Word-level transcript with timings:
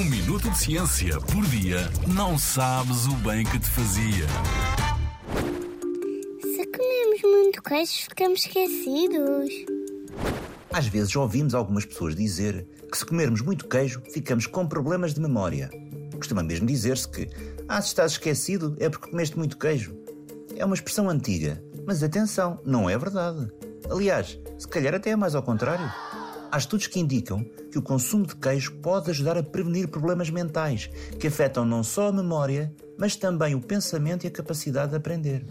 Um 0.00 0.04
minuto 0.04 0.48
de 0.48 0.56
ciência 0.56 1.20
por 1.20 1.44
dia 1.48 1.90
não 2.06 2.38
sabes 2.38 3.04
o 3.04 3.14
bem 3.16 3.44
que 3.44 3.58
te 3.58 3.68
fazia. 3.68 4.26
Se 6.40 6.66
comemos 6.68 7.20
muito 7.22 7.62
queijo, 7.62 7.92
ficamos 8.08 8.40
esquecidos. 8.40 9.50
Às 10.72 10.86
vezes 10.86 11.14
ouvimos 11.14 11.54
algumas 11.54 11.84
pessoas 11.84 12.16
dizer 12.16 12.66
que 12.90 12.96
se 12.96 13.04
comermos 13.04 13.42
muito 13.42 13.68
queijo, 13.68 14.00
ficamos 14.10 14.46
com 14.46 14.66
problemas 14.66 15.12
de 15.12 15.20
memória. 15.20 15.68
Costuma 16.16 16.42
mesmo 16.42 16.66
dizer-se 16.66 17.06
que, 17.06 17.28
ah, 17.68 17.82
se 17.82 17.88
estás 17.88 18.12
esquecido 18.12 18.74
é 18.80 18.88
porque 18.88 19.10
comeste 19.10 19.36
muito 19.36 19.58
queijo. 19.58 19.94
É 20.56 20.64
uma 20.64 20.74
expressão 20.74 21.10
antiga, 21.10 21.62
mas 21.86 22.02
atenção, 22.02 22.58
não 22.64 22.88
é 22.88 22.96
verdade. 22.96 23.52
Aliás, 23.90 24.40
se 24.58 24.66
calhar 24.66 24.94
até 24.94 25.10
é 25.10 25.16
mais 25.16 25.34
ao 25.34 25.42
contrário. 25.42 25.92
Há 26.52 26.58
estudos 26.58 26.88
que 26.88 26.98
indicam 26.98 27.44
que 27.70 27.78
o 27.78 27.82
consumo 27.82 28.26
de 28.26 28.34
queijo 28.34 28.72
pode 28.82 29.08
ajudar 29.10 29.38
a 29.38 29.42
prevenir 29.42 29.86
problemas 29.86 30.30
mentais 30.30 30.90
que 31.20 31.28
afetam 31.28 31.64
não 31.64 31.84
só 31.84 32.08
a 32.08 32.12
memória, 32.12 32.74
mas 32.98 33.14
também 33.14 33.54
o 33.54 33.60
pensamento 33.60 34.24
e 34.24 34.26
a 34.26 34.30
capacidade 34.32 34.90
de 34.90 34.96
aprender. 34.96 35.46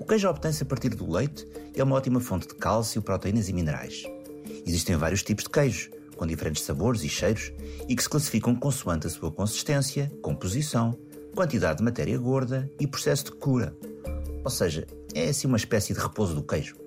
O 0.00 0.06
queijo 0.06 0.26
obtém-se 0.26 0.62
a 0.62 0.66
partir 0.66 0.88
do 0.88 1.10
leite 1.10 1.46
e 1.74 1.80
é 1.80 1.84
uma 1.84 1.96
ótima 1.96 2.18
fonte 2.18 2.48
de 2.48 2.54
cálcio, 2.54 3.02
proteínas 3.02 3.50
e 3.50 3.52
minerais. 3.52 4.04
Existem 4.66 4.96
vários 4.96 5.22
tipos 5.22 5.44
de 5.44 5.50
queijo, 5.50 5.90
com 6.16 6.26
diferentes 6.26 6.62
sabores 6.62 7.04
e 7.04 7.08
cheiros, 7.08 7.52
e 7.86 7.94
que 7.94 8.02
se 8.02 8.08
classificam 8.08 8.54
consoante 8.54 9.06
a 9.06 9.10
sua 9.10 9.30
consistência, 9.30 10.10
composição, 10.22 10.98
quantidade 11.34 11.78
de 11.78 11.84
matéria 11.84 12.16
gorda 12.16 12.70
e 12.80 12.86
processo 12.86 13.24
de 13.24 13.32
cura. 13.32 13.76
Ou 14.42 14.50
seja, 14.50 14.86
é 15.14 15.28
assim 15.28 15.46
uma 15.46 15.58
espécie 15.58 15.92
de 15.92 16.00
repouso 16.00 16.34
do 16.34 16.42
queijo. 16.42 16.83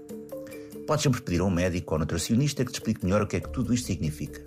Podes 0.87 1.03
sempre 1.03 1.21
pedir 1.21 1.41
a 1.41 1.43
um 1.43 1.49
médico 1.49 1.93
ou 1.93 1.99
nutricionista 1.99 2.63
que 2.63 2.71
te 2.71 2.75
explique 2.75 3.03
melhor 3.03 3.21
o 3.21 3.27
que 3.27 3.35
é 3.35 3.41
que 3.41 3.49
tudo 3.49 3.73
isto 3.73 3.87
significa. 3.87 4.41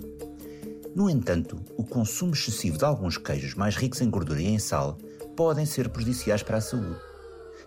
No 0.96 1.10
entanto, 1.10 1.60
o 1.76 1.84
consumo 1.84 2.32
excessivo 2.32 2.78
de 2.78 2.84
alguns 2.86 3.18
queijos 3.18 3.54
mais 3.54 3.76
ricos 3.76 4.00
em 4.00 4.08
gordura 4.08 4.40
e 4.40 4.46
em 4.46 4.58
sal 4.58 4.96
podem 5.36 5.66
ser 5.66 5.90
prejudiciais 5.90 6.42
para 6.42 6.56
a 6.56 6.60
saúde. 6.62 6.98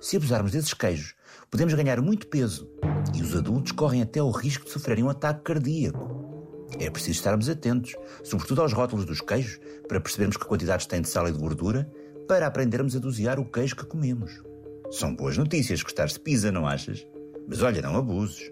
Se 0.01 0.17
abusarmos 0.17 0.51
desses 0.51 0.73
queijos, 0.73 1.13
podemos 1.51 1.75
ganhar 1.75 2.01
muito 2.01 2.25
peso 2.25 2.67
e 3.15 3.21
os 3.21 3.35
adultos 3.35 3.71
correm 3.73 4.01
até 4.01 4.23
o 4.23 4.31
risco 4.31 4.65
de 4.65 4.71
sofrerem 4.71 5.03
um 5.03 5.09
ataque 5.09 5.43
cardíaco. 5.43 6.67
É 6.79 6.89
preciso 6.89 7.17
estarmos 7.19 7.47
atentos, 7.47 7.93
sobretudo 8.23 8.63
aos 8.63 8.73
rótulos 8.73 9.05
dos 9.05 9.21
queijos, 9.21 9.59
para 9.87 10.01
percebermos 10.01 10.35
que 10.35 10.45
quantidades 10.45 10.87
têm 10.87 11.01
de 11.01 11.09
sal 11.09 11.27
e 11.29 11.31
de 11.31 11.37
gordura, 11.37 11.87
para 12.27 12.47
aprendermos 12.47 12.95
a 12.95 12.99
dosear 12.99 13.39
o 13.39 13.45
queijo 13.45 13.75
que 13.75 13.85
comemos. 13.85 14.41
São 14.89 15.15
boas 15.15 15.37
notícias 15.37 15.83
gostar 15.83 16.07
de 16.07 16.19
pizza, 16.19 16.51
não 16.51 16.67
achas? 16.67 17.05
Mas 17.47 17.61
olha, 17.61 17.81
não 17.81 17.95
abuses. 17.95 18.51